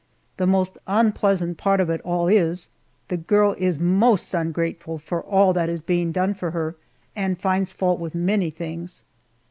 [0.37, 2.69] The most unpleasant part of it all is,
[3.09, 6.75] the girl is most ungrateful for all that is being done for her,
[7.15, 9.03] and finds fault with many things.